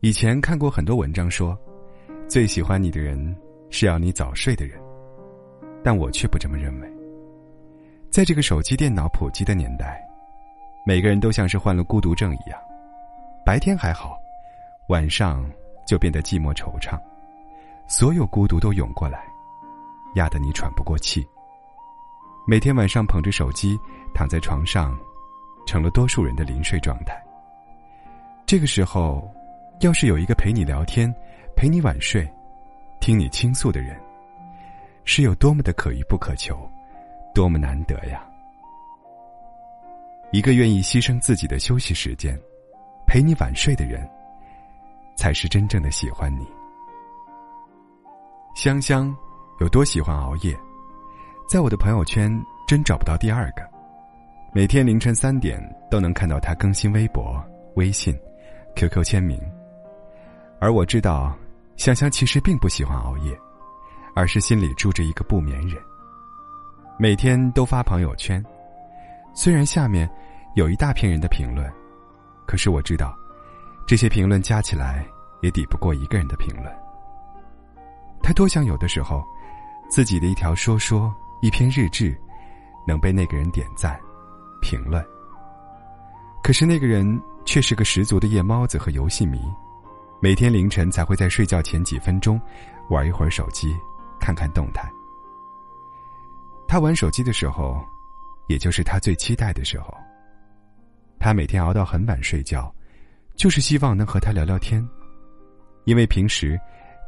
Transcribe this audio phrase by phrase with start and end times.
[0.00, 1.58] 以前看过很多文章说，
[2.28, 3.36] 最喜欢你的人
[3.68, 4.80] 是要你早睡的人，
[5.82, 6.88] 但我却不这么认为。
[8.08, 10.00] 在这个手机电脑普及的年代，
[10.86, 12.60] 每个人都像是患了孤独症一样，
[13.44, 14.16] 白天还好，
[14.88, 15.44] 晚上
[15.84, 16.96] 就变得寂寞惆怅，
[17.88, 19.24] 所有孤独都涌过来，
[20.14, 21.26] 压得你喘不过气。
[22.46, 23.76] 每天晚上捧着手机
[24.14, 24.96] 躺在床上，
[25.66, 27.20] 成了多数人的临睡状态。
[28.46, 29.28] 这个时候。
[29.80, 31.12] 要是有一个陪你聊天、
[31.54, 32.28] 陪你晚睡、
[33.00, 33.96] 听你倾诉的人，
[35.04, 36.68] 是有多么的可遇不可求，
[37.32, 38.26] 多么难得呀！
[40.32, 42.36] 一个愿意牺牲自己的休息时间，
[43.06, 44.06] 陪你晚睡的人，
[45.16, 46.44] 才是真正的喜欢你。
[48.56, 49.16] 香香
[49.60, 50.58] 有多喜欢熬夜，
[51.48, 52.28] 在我的朋友圈
[52.66, 53.62] 真找不到第二个。
[54.52, 57.40] 每天凌晨三点都能看到他更新微博、
[57.76, 58.18] 微信、
[58.74, 59.40] QQ 签名。
[60.60, 61.36] 而我知道，
[61.76, 63.38] 香香其实并不喜欢熬夜，
[64.14, 65.80] 而是心里住着一个不眠人。
[66.98, 68.44] 每天都发朋友圈，
[69.32, 70.10] 虽然下面
[70.56, 71.72] 有一大片人的评论，
[72.44, 73.16] 可是我知道，
[73.86, 75.06] 这些评论加起来
[75.42, 76.66] 也抵不过一个人的评论。
[78.20, 79.24] 他多想有的时候，
[79.88, 82.18] 自己的一条说说、一篇日志，
[82.84, 83.96] 能被那个人点赞、
[84.60, 85.04] 评论。
[86.42, 87.06] 可是那个人
[87.44, 89.40] 却是个十足的夜猫子和游戏迷。
[90.20, 92.40] 每天凌晨才会在睡觉前几分钟
[92.90, 93.72] 玩一会儿手机，
[94.18, 94.90] 看看动态。
[96.66, 97.80] 他玩手机的时候，
[98.48, 99.94] 也就是他最期待的时候。
[101.20, 102.72] 他每天熬到很晚睡觉，
[103.36, 104.86] 就是希望能和他聊聊天，
[105.84, 106.58] 因为平时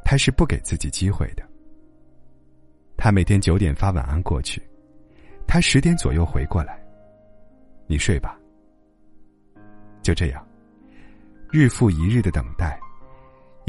[0.05, 1.43] 他是不给自己机会的。
[2.97, 4.63] 他每天九点发晚安过去，
[5.49, 6.81] 他十点左右回过来，
[7.89, 8.39] 你睡吧。
[10.01, 10.47] 就这样，
[11.51, 12.79] 日复一日的等待。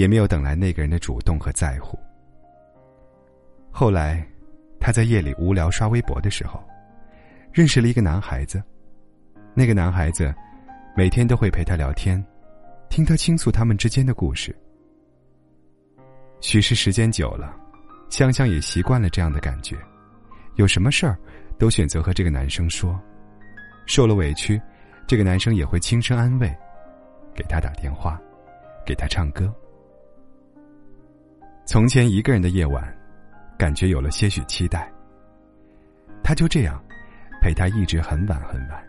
[0.02, 1.98] 也没有等来那个人的主动和在乎。
[3.70, 4.28] 后来，
[4.80, 6.60] 他在夜里无聊刷微博的时候，
[7.54, 8.64] 认识了一个男孩子。
[9.54, 10.34] 那个男孩子
[10.98, 12.24] 每天都会陪他聊天，
[12.90, 14.56] 听他倾诉他们之间的故事。
[16.40, 17.56] 许是时间久了，
[18.10, 19.78] 香香也习惯了这样的感觉，
[20.56, 21.16] 有什么事儿
[21.60, 23.00] 都选择和这个男生说。
[23.86, 24.60] 受了委屈，
[25.06, 26.48] 这个男生也会轻声安慰，
[27.36, 28.20] 给他打电话，
[28.84, 29.54] 给他唱歌。
[31.66, 32.84] 从前一个人的夜晚，
[33.58, 34.92] 感觉有了些许期待。
[36.24, 36.82] 他就这样，
[37.42, 38.84] 陪他一直很晚很晚。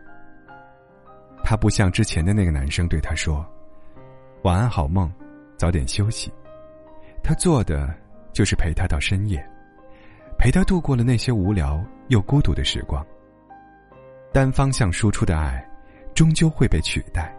[1.45, 3.47] 他不像之前的那个男生对他说
[4.43, 5.13] ：“晚安好梦，
[5.57, 6.33] 早点休息。”
[7.23, 7.93] 他做的
[8.33, 9.45] 就是陪他到深夜，
[10.39, 13.05] 陪他度过了那些无聊又孤独的时光。
[14.33, 15.65] 单方向输出的爱，
[16.15, 17.33] 终究会被取代。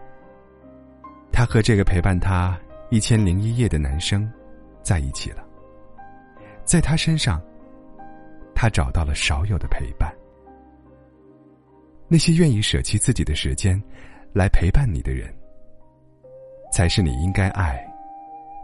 [1.32, 2.58] 他和这个陪伴他
[2.90, 4.30] 一千零一夜的男生。
[4.84, 5.44] 在一起了，
[6.64, 7.42] 在他身上，
[8.54, 10.14] 他找到了少有的陪伴。
[12.06, 13.82] 那些愿意舍弃自己的时间
[14.34, 15.34] 来陪伴你的人，
[16.70, 17.82] 才是你应该爱、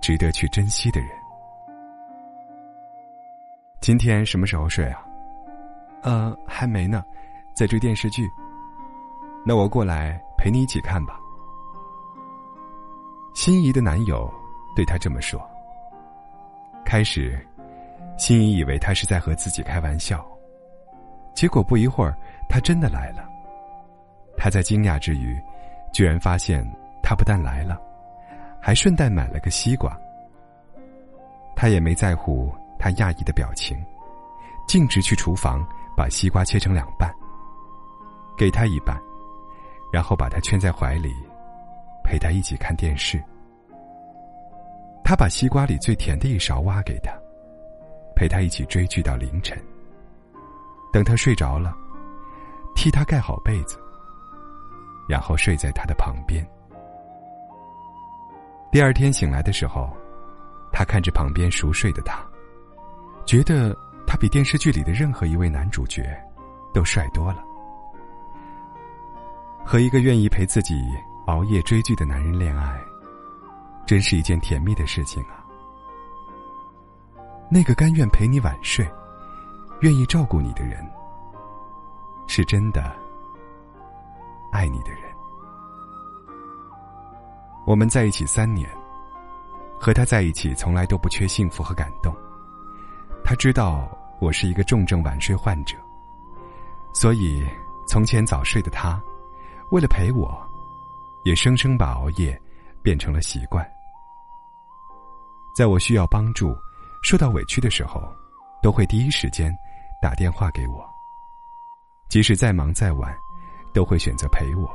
[0.02, 1.08] 值得去珍惜的人。
[3.80, 5.02] 今天什么时候睡啊？
[6.02, 7.02] 呃，还没呢，
[7.56, 8.28] 在追电视剧。
[9.44, 11.18] 那我过来陪你一起看吧。
[13.32, 14.30] 心仪的男友
[14.76, 15.40] 对他这么说。
[16.84, 17.38] 开始，
[18.16, 20.24] 心怡以为他是在和自己开玩笑，
[21.34, 22.16] 结果不一会儿，
[22.48, 23.28] 他真的来了。
[24.36, 25.38] 他在惊讶之余，
[25.92, 26.64] 居然发现
[27.02, 27.80] 他不但来了，
[28.60, 29.96] 还顺带买了个西瓜。
[31.54, 33.76] 他也没在乎他讶异的表情，
[34.66, 35.66] 径直去厨房
[35.96, 37.14] 把西瓜切成两半，
[38.36, 38.98] 给他一半，
[39.92, 41.14] 然后把他圈在怀里，
[42.02, 43.22] 陪他一起看电视。
[45.10, 47.10] 他把西瓜里最甜的一勺挖给他，
[48.14, 49.60] 陪他一起追剧到凌晨。
[50.92, 51.76] 等他睡着了，
[52.76, 53.76] 替他盖好被子，
[55.08, 56.48] 然后睡在他的旁边。
[58.70, 59.90] 第二天醒来的时候，
[60.72, 62.24] 他看着旁边熟睡的他，
[63.26, 63.76] 觉得
[64.06, 66.04] 他比电视剧里的任何一位男主角
[66.72, 67.42] 都帅多了。
[69.64, 70.80] 和一个愿意陪自己
[71.26, 72.80] 熬夜追剧的男人恋爱。
[73.90, 75.42] 真是一件甜蜜的事情啊！
[77.50, 78.88] 那个甘愿陪你晚睡、
[79.80, 80.88] 愿意照顾你的人，
[82.28, 82.94] 是真的
[84.52, 85.00] 爱你的人。
[87.66, 88.70] 我们在一起三年，
[89.76, 92.14] 和他在一起从来都不缺幸福和感动。
[93.24, 93.90] 他知道
[94.20, 95.76] 我是一个重症晚睡患者，
[96.94, 97.44] 所以
[97.88, 99.02] 从前早睡的他，
[99.72, 100.40] 为了陪我，
[101.24, 102.40] 也生生把熬夜
[102.84, 103.68] 变成了习惯。
[105.56, 106.56] 在我需要帮助、
[107.02, 108.02] 受到委屈的时候，
[108.62, 109.52] 都会第一时间
[110.00, 110.88] 打电话给我。
[112.08, 113.16] 即使再忙再晚，
[113.72, 114.68] 都会选择陪我。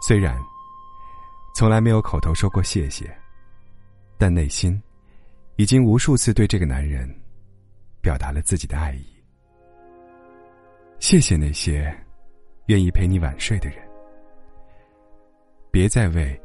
[0.00, 0.38] 虽然
[1.54, 3.16] 从来没有口头说过谢谢，
[4.18, 4.80] 但内心
[5.56, 7.08] 已经无数次对这个男人
[8.00, 9.06] 表达了自己的爱意。
[10.98, 11.94] 谢谢那些
[12.66, 13.78] 愿意陪你晚睡的人，
[15.70, 16.38] 别再为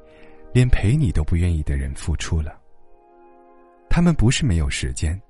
[0.53, 2.60] 连陪你都不愿意的人付出了。
[3.93, 5.21] 他们不是没有时间，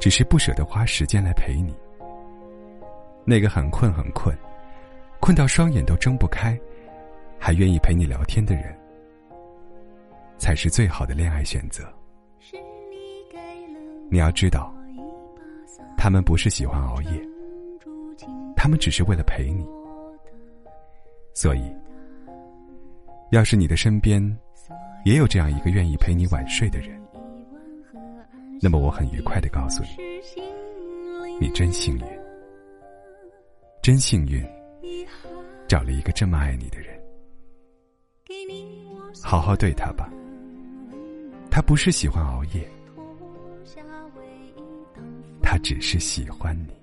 [0.00, 1.72] 只是不舍得花时间来陪你。
[3.24, 4.36] 那个很困很困，
[5.20, 6.58] 困到双眼都睁不开，
[7.38, 8.76] 还愿意陪你聊天的人，
[10.36, 11.84] 才是最好的恋爱选择。
[14.10, 14.74] 你要知道，
[15.96, 17.22] 他们不是喜欢熬夜，
[18.56, 19.64] 他们只是为了陪你。
[21.34, 21.72] 所以，
[23.30, 24.20] 要是你的身边
[25.04, 27.00] 也有这样一个愿意陪你晚睡的人，
[28.62, 29.88] 那么我很愉快的告诉你，
[31.40, 32.04] 你真幸运。
[33.82, 34.46] 真幸运，
[35.66, 37.00] 找了一个这么爱你的人。
[39.22, 40.12] 好好对他吧，
[41.50, 42.68] 他不是喜欢熬夜，
[45.42, 46.79] 他只是喜欢你。